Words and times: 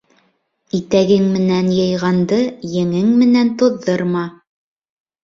Итәгең 0.77 1.27
менән 1.33 1.69
йыйғанды 1.75 2.39
еңең 2.77 3.13
менән 3.21 3.53
туҙҙырма. 3.61 4.25